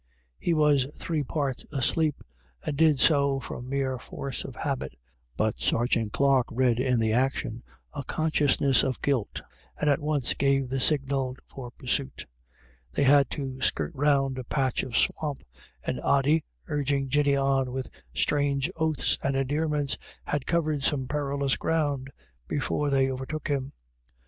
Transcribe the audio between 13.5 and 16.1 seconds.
skirt round a patch of swamp, and